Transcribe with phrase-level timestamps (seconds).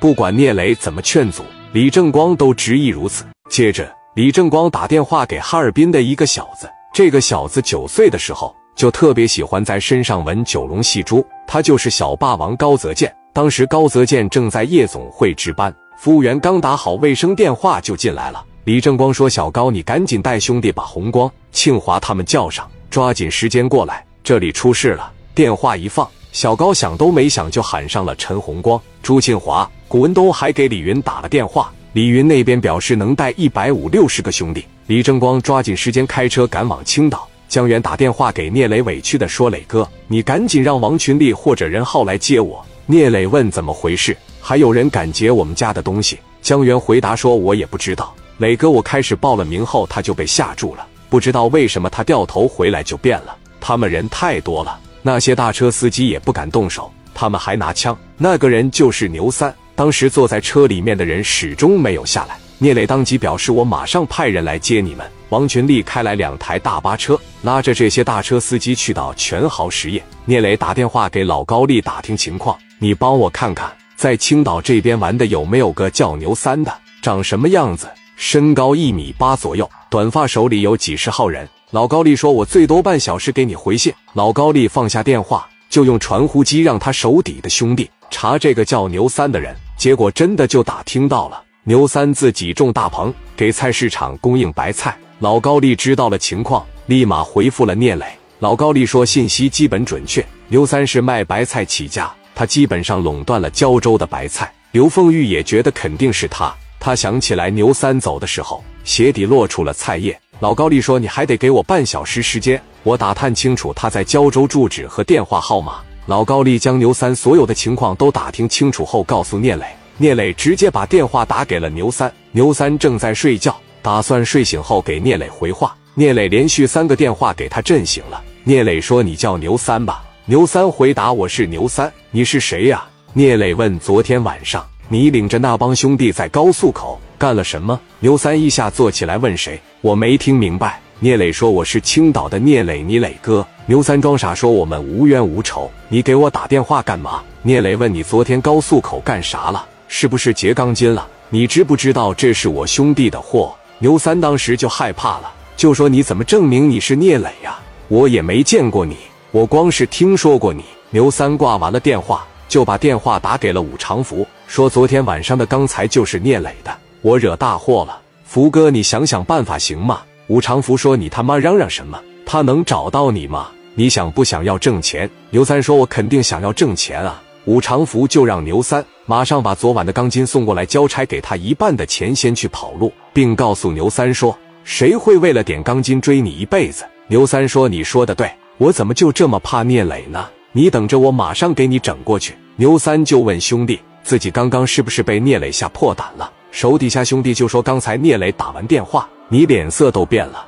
[0.00, 3.26] 不管聂磊怎么劝阻，李正光都执意如此。
[3.50, 13.14] 接着，李正光打电话给哈尔滨的一个小子，这个小子九岁的时候就特别喜欢在身上纹九龙戏珠，他就是小霸王高泽健。
[13.34, 18.42] 当时高泽健正在夜总会值班，服务员刚打好卫生电话就进来了。
[18.64, 31.72] 李正光说：“小高，你赶紧带兄弟把红光、庆华他们叫上，抓紧时间过来，这里出事了。”电话一放，小高想都没想就喊上了陈红光、朱庆华、古文东，还给李云打了电话。
[31.92, 34.64] 李云那边表示能带一百五六十个兄弟。
[34.86, 37.28] 李正光抓紧时间开车赶往青岛。
[37.48, 44.16] 江源打电话给聂磊，委屈的说：“磊哥，你赶紧让王群力或者任浩来接我。”聂磊问：“怎么回事？
[44.40, 48.14] 还有人敢劫我们家的东西？”江源回答说：“我也不知道。
[48.38, 50.86] 磊哥，我开始报了名后，他就被吓住了。
[51.08, 53.36] 不知道为什么他掉头回来就变了。
[53.60, 57.96] 他们人太多了，那些大车司机也不敢动手，他们还拿枪。
[58.16, 59.54] 那个人就是牛三。
[59.74, 70.04] 当时坐在车里面的人始终没有下来。”聂磊当即表示：“我马上派人来接你们。”王群力开来两台大巴车，拉着这些大车司机去到全豪实业。
[70.26, 72.58] 聂磊打电话给老高丽打听情况。
[72.78, 77.88] 你帮我看看，在青岛这边玩的有没有个叫牛三的，长什么样子？
[78.16, 81.48] 身高一米八左右，短发，手里有几十号人。
[81.72, 89.54] 老高丽说：“我最多半小时给你回信。”老高丽放下电话，就用传呼机让他手底的兄弟查这个叫牛三的人。
[89.76, 94.96] 结果真的就打听到了，牛三自己种大棚，给菜市场供应白菜。
[95.20, 98.04] 老高丽知道了情况，立马回复了聂磊。
[98.40, 106.52] 老高丽说：“信息基本准确，牛三是卖白菜起家。”他基本上垄断了胶州的白菜，刘凤玉也觉得肯定是他。
[106.80, 110.18] 他想起来牛三走的时候，鞋底落出了菜叶。
[110.40, 119.66] 老高丽说：“你还得给我半小时时间，我打探清楚他在胶州住址和电话号码。”老高丽将牛三所有的情况都打听清楚后，告诉聂磊。
[119.98, 122.10] 聂磊直接把电话打给了牛三。
[122.32, 125.76] 牛三正在睡觉，打算睡醒后给聂磊回话。
[125.92, 128.24] 聂磊连续三个电话给他震醒了。
[128.42, 140.80] 聂磊说：“你叫牛三吧。”牛三回答：“我是牛三，你是谁呀？”聂磊问：“昨天晚上你领着那帮兄弟在高速口干了什么？”牛三一下坐起来问：“谁？”我没听明白。
[140.98, 149.64] 聂磊说：“我是青岛的聂磊，你磊哥。”牛三装傻说：“我们无冤无仇，你给我打电话干嘛？”聂磊问：“你昨天高速口干啥了？
[149.86, 151.06] 是不是劫钢筋了？
[151.28, 157.58] 你知不知道这是我兄弟的货？”牛三当时就害怕了，就说：“你怎么证明你是聂磊呀？
[157.86, 158.96] 我也没见过你。”
[159.30, 160.64] 我光是听说过你。
[160.90, 168.02] 牛三挂完了电话，就把电话打给了武长福，说昨天晚上的刚才就是聂磊的，我惹大祸了。
[168.24, 170.00] 福哥，你想想办法行吗？
[170.26, 172.00] 武长福说：“你他妈嚷嚷什么？
[172.26, 173.50] 他能找到你吗？
[173.76, 188.28] 你想不想要挣钱？”牛三说：“我肯定想要挣钱啊。”武长福就让牛三马上把昨晚的钢筋送过来交差，给他一半的钱先去跑路，并告诉牛三说：“谁会为了点钢筋追你一辈子？”牛三说：“你说的对。”
[188.58, 190.28] 我怎么就这么怕聂磊呢？
[190.52, 192.34] 你等着，我马上给你整过去。
[192.60, 196.30] 牛三就问兄弟，自己刚刚是不是被聂磊吓破胆了？
[196.50, 200.46] 手底下兄弟就说，刚才聂磊打完电话，你脸色都变了。